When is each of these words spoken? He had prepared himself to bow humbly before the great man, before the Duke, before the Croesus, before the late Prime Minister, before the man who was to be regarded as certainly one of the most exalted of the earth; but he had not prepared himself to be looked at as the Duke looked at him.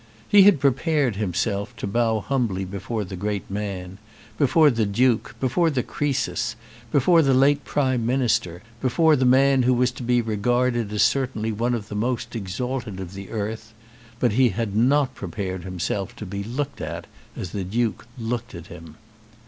He 0.27 0.41
had 0.41 0.59
prepared 0.59 1.17
himself 1.17 1.75
to 1.75 1.85
bow 1.85 2.21
humbly 2.21 2.65
before 2.65 3.03
the 3.05 3.15
great 3.15 3.47
man, 3.51 3.99
before 4.35 4.71
the 4.71 4.87
Duke, 4.87 5.35
before 5.39 5.69
the 5.69 5.83
Croesus, 5.83 6.55
before 6.91 7.21
the 7.21 7.35
late 7.35 7.63
Prime 7.65 8.03
Minister, 8.03 8.63
before 8.81 9.15
the 9.15 9.25
man 9.27 9.61
who 9.61 9.75
was 9.75 9.91
to 9.91 10.01
be 10.01 10.19
regarded 10.19 10.91
as 10.91 11.03
certainly 11.03 11.51
one 11.51 11.75
of 11.75 11.87
the 11.87 11.93
most 11.95 12.35
exalted 12.35 12.99
of 12.99 13.13
the 13.13 13.29
earth; 13.29 13.75
but 14.19 14.31
he 14.31 14.49
had 14.49 14.75
not 14.75 15.13
prepared 15.13 15.63
himself 15.65 16.15
to 16.15 16.25
be 16.25 16.43
looked 16.43 16.81
at 16.81 17.05
as 17.37 17.51
the 17.51 17.63
Duke 17.63 18.07
looked 18.17 18.55
at 18.55 18.65
him. 18.73 18.95